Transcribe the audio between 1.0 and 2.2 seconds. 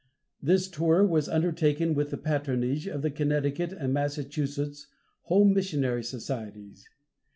was undertaken under the